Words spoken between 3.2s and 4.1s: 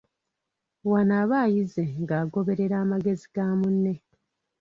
ga munne.